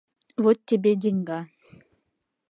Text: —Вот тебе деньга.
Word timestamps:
—Вот 0.43 0.57
тебе 0.69 0.91
деньга. 1.01 1.39